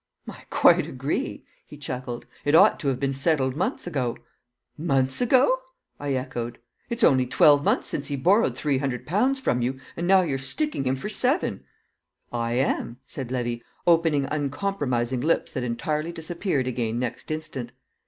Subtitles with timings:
[0.27, 2.25] "I quite agree," he chuckled.
[2.43, 4.17] "It ought to 'ave been settled months ago."
[4.75, 5.59] "Months ago?"
[5.99, 6.57] I echoed.
[6.89, 10.39] "It's only twelve months since he borrowed three hundred pounds from you, and now you're
[10.39, 11.65] sticking him for seven!"
[12.33, 17.71] "I am," said Levy, opening uncompromising lips that entirely disappeared again next instant.